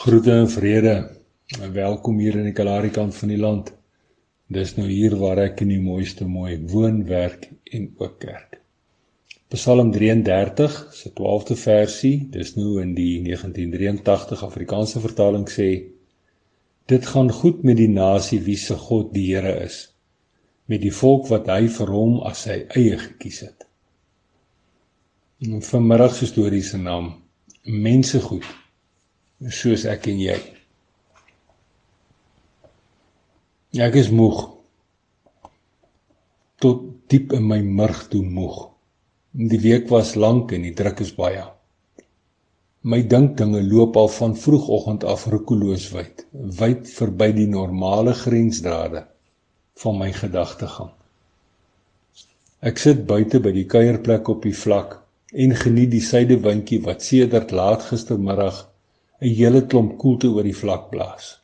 [0.00, 0.92] Groete en vrede.
[1.72, 3.66] Welkom hier in die Kalahari kant van die land.
[4.48, 8.56] Dis nou hier waar ek in die mooiste mooi woon, werk en ook kerk.
[9.52, 15.68] Psalm 33 se 12de versie, dis nou in die 1983 Afrikaanse vertaling sê:
[16.88, 19.82] Dit gaan goed met die nasie wie se God die Here is,
[20.64, 23.68] met die volk wat hy vir hom as sy eie gekies het.
[25.44, 27.12] En vanmiddag se storie se naam:
[27.68, 28.48] Mense goed
[29.48, 30.36] soos ek en jy.
[33.80, 34.42] Ek is moeg.
[36.60, 38.66] Tot diep in my murg toe moeg.
[39.32, 41.46] Die week was lank en die druk is baie.
[42.82, 49.04] My dinkdinge loop al van vroegoggend af roekeloos wyd, wyd verby die normale grensdrade
[49.80, 50.90] van my gedagtegang.
[52.60, 54.98] Ek sit buite by die kuierplek op die vlak
[55.32, 58.64] en geniet die suidewindjie wat sedert laat gistermiddag
[59.20, 61.36] 'n hele klomp koelte oor die vlak blaas.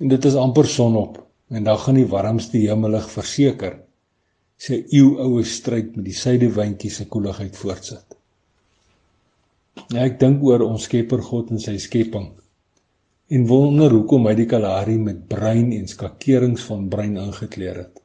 [0.00, 3.78] En dit is amper sonop en dan gaan die warmste hemelig verseker
[4.58, 8.16] sy eeuoue stryd met die suidewindjie se koeligheid voortsit.
[9.90, 12.28] Ja, ek dink oor ons Skepper God en sy skepping
[13.32, 18.02] en wonder hoekom hy die Kalahari met bruin en skakerings van bruin ingekleer het.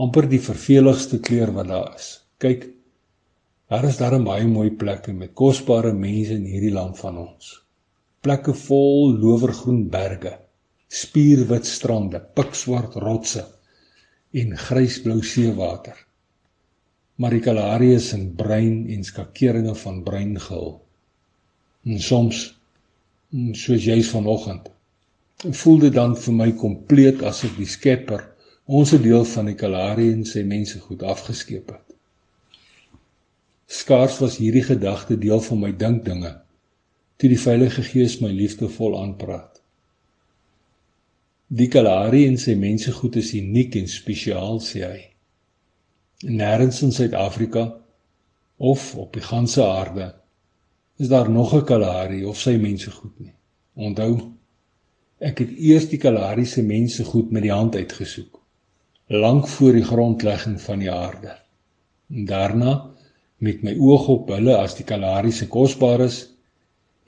[0.00, 2.20] amper die verveligste kleur wat daar is.
[2.40, 2.62] Kyk,
[3.70, 7.50] Daar is daar 'n baie mooi plekke met kosbare mense in hierdie land van ons.
[8.20, 10.32] Plekke vol lowergroen berge,
[10.88, 13.44] spierwit strande, pikswart rotse
[14.32, 16.06] en grysblou seewater.
[17.14, 20.80] Maar die Kalahari is in bruin en skakeringe van bruin gehul.
[21.84, 22.42] En soms
[23.52, 24.70] soos jy's vanoggend
[25.40, 28.26] voel dit dan vir my kompleet asof die Skepper
[28.66, 31.89] ons 'n deel van die Kalahari en sy mense goed afgeskep het.
[33.70, 36.32] Skaars was hierdie gedagte deel van my dinkdinge
[37.20, 39.60] toe die Heilige Gees my liefdevol aanpraat.
[41.52, 45.00] Die Kalahari en sy mense goed is uniek en spesiaal sê hy.
[46.26, 47.64] Nêrens in Suid-Afrika
[48.56, 50.10] of op die ganse aarde
[50.98, 53.34] is daar nog 'n Kalahari of sy mense goed nie.
[53.74, 54.32] Onthou,
[55.18, 58.40] ek het eers die Kalahari se mense goed met die hand uitgesoek,
[59.06, 61.36] lank voor die grondlegging van die aarde.
[62.10, 62.90] En daarna
[63.40, 66.20] met my oog op hulle as die Kalahari se kosbares,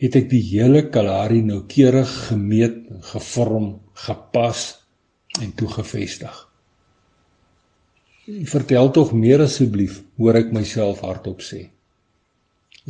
[0.03, 2.81] het ek die hele Kalahari noukeurig gemeet,
[3.13, 3.75] gevorm,
[4.07, 4.65] gepas
[5.41, 6.35] en toegevestig.
[8.49, 11.67] Vertel tog meer asseblief, hoor ek myself hardop sê.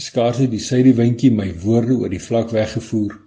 [0.01, 3.19] Skaars het die suidewindjie my woorde oor die vlak weggevoer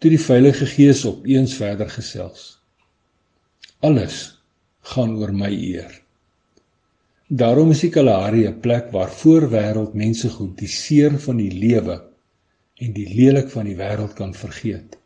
[0.00, 2.56] toe die Heilige Gees opeens verder gesels.
[3.84, 4.20] Alles
[4.92, 5.92] gaan oor my eer.
[7.30, 11.94] Daarom is die Kalahari 'n plek waar voorwêreld mense goed die seer van die lewe
[12.74, 14.98] en die lelik van die wêreld kan vergeet.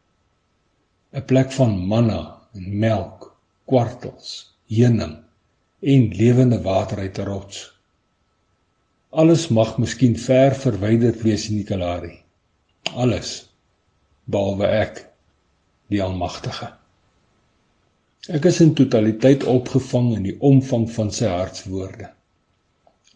[1.12, 3.28] 'n Plek van manna en melk,
[3.68, 5.18] kwartels, heuning
[5.80, 7.58] en lewende water uit 'n rots.
[9.10, 12.24] Alles mag miskien ver verwyderd wees in die Kalahari.
[12.94, 13.50] Alles
[14.24, 15.10] behalwe ek,
[15.88, 16.72] die Almagtige.
[18.32, 22.06] Ek is in totaliteit opgevang in die omvang van sy hartswoorde.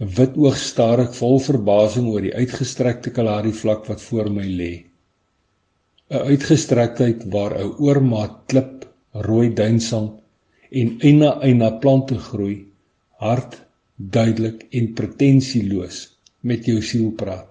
[0.04, 4.44] 'n Wit oog staar ek vol verbasing oor die uitgestrekte Kalahari vlak wat voor my
[4.58, 4.84] lê.
[6.10, 8.84] 'n Uitgestrektheid waar 'n oormaat klip,
[9.30, 10.20] rooi duinsand
[10.82, 12.60] en eina eina plante groei,
[13.24, 13.60] hard,
[13.96, 16.06] duidelik en pretensieloos
[16.42, 17.48] met jou siel praat.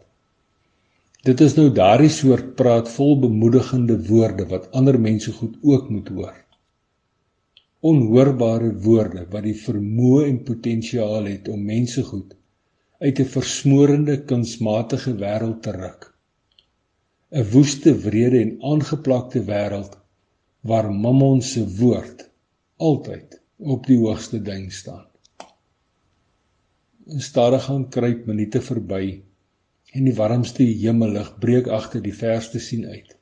[1.24, 6.10] Dit is nou daardie soort praat vol bemoedigende woorde wat ander mense goed ook moet
[6.10, 6.38] hoor
[7.86, 12.34] onhoorbare woorde wat die vermoë en potensiaal het om mense goed
[13.00, 16.14] uit 'n versmorende kunsmatige wêreld te ruk.
[17.32, 19.98] 'n Woeste, wrede en aangeplakte wêreld
[20.62, 22.30] waar Mammon se woord
[22.78, 25.06] altyd op die hoogste duin staan.
[27.18, 29.22] Stadig gaan kruip minute verby
[29.94, 33.17] en die warmste hemellig breek agter die verste sien uit.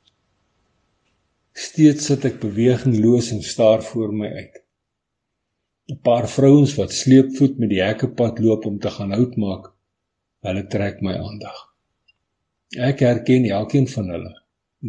[1.55, 4.55] Steeds sit ek bewegingloos en staar voor my uit.
[5.91, 9.69] 'n Paar vrouens wat sleepvoet met die hekkepad loop om te gaan hout maak,
[10.47, 11.61] hulle trek my aandag.
[12.89, 14.33] Ek herken elkeen van hulle.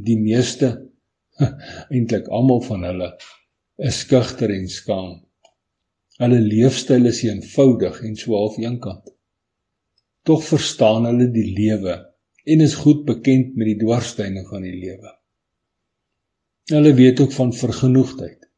[0.08, 0.70] Die meeste
[1.94, 3.12] eintlik almal van hulle
[3.90, 5.12] is skugter en skaam.
[6.18, 9.12] Hulle leefstyl is eenvoudig en so half eenkant.
[10.26, 11.94] Tog verstaan hulle die lewe
[12.46, 15.14] en is goed bekend met die dwarsstyne van die lewe.
[16.66, 18.48] Hulle weet ook van vergenoegdheid.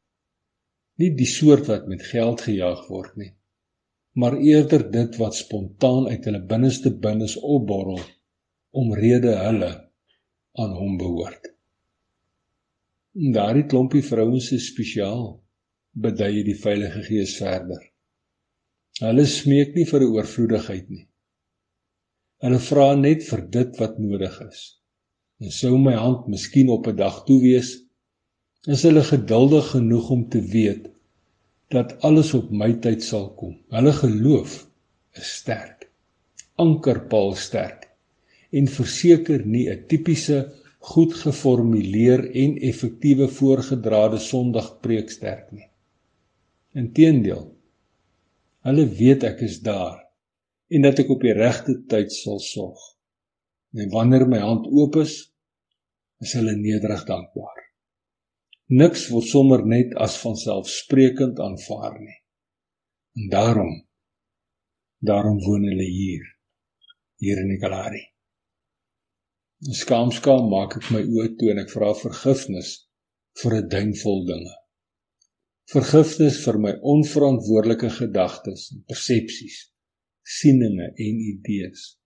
[0.96, 3.34] Nie die soort wat met geld gejaag word nie,
[4.16, 8.00] maar eerder dit wat spontaan uit hulle binneste binnes opborrel
[8.70, 9.68] omrede hulle
[10.56, 11.50] aan hom behoort.
[13.34, 15.26] Daardie klompie vrouens is spesiaal,
[15.92, 17.82] beduie die Heilige Gees verder.
[19.02, 21.04] Hulle smeek nie vir 'n oorvloedigheid nie.
[22.40, 24.64] Hulle vra net vir dit wat nodig is.
[25.40, 27.84] En sou my hand miskien op 'n dag toe wees,
[28.68, 30.88] is hulle geduldig genoeg om te weet
[31.72, 33.54] dat alles op my tyd sal kom.
[33.72, 34.60] Hulle geloof
[35.16, 35.86] is sterk.
[36.60, 37.86] Ankerpaal sterk
[38.52, 40.38] en verseker nie 'n tipiese
[40.78, 45.68] goed geformuleer en effektiewe voorgedrade Sondagpreek sterk nie.
[46.74, 47.44] Inteendeel,
[48.64, 50.04] hulle weet ek is daar
[50.68, 52.80] en dat ek op die regte tyd sal sorg.
[53.74, 55.32] En wanneer my hand oop is,
[56.20, 57.67] is hulle nederig dankbaar.
[58.68, 62.18] Niks word sommer net as vanselfsprekend aanvaar nie.
[63.16, 63.70] En daarom
[65.08, 66.26] daarom woon hulle hier
[67.22, 68.02] hier in Ekalari.
[69.78, 72.74] Skaamskaam maak ek my oë toe en ek vra vergifnis
[73.40, 74.52] vir 'n duimvol dinge.
[75.72, 79.58] Vergifnis vir my onverantwoordelike gedagtes en persepsies
[80.36, 81.96] sieninge en idees.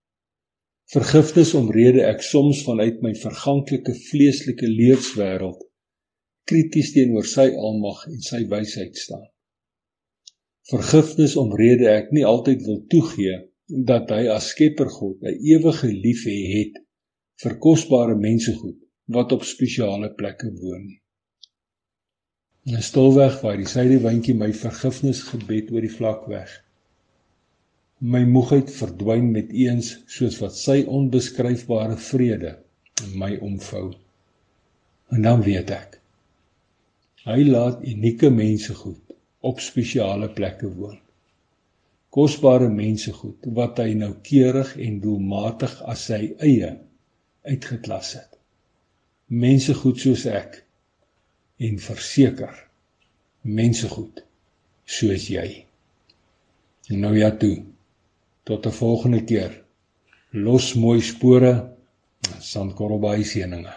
[0.95, 5.59] Vergifnis omrede ek soms vanuit my verganklike vleeslike lewenswêreld
[6.49, 9.27] krities teenoor sy almag en sy wysheid staan.
[10.71, 13.37] Vergifnis omrede ek nie altyd wil toegee
[13.91, 16.81] dat hy as Skepper God 'n ewige liefhe het
[17.43, 18.79] vir kosbare mensegoed
[19.15, 20.85] wat op spesiale plekke woon.
[22.67, 26.63] 'n Stilweg waar die syde windjie my vergifnis gebed oor die vlak weg
[28.03, 32.49] my moegheid verdwyn met eens soos wat sy onbeskryfbare vrede
[33.15, 33.93] my omvou.
[35.15, 36.02] En dan weet ek
[37.27, 40.99] hy laat unieke mense goed op spesiale plekke woon.
[42.13, 46.71] Kosbare mense goed wat hy noukeurig en doelmatig as sy eie
[47.43, 48.29] uitgeklas het.
[49.27, 50.61] Mense goed soos ek
[51.63, 52.55] en verseker
[53.43, 54.23] mense goed
[54.85, 55.47] soos jy.
[56.91, 57.55] Nou ja toe
[58.43, 59.63] Tot 'n volgende keer.
[60.29, 61.53] Los mooi spore.
[62.39, 63.73] Sandkorrelbaai seëninge.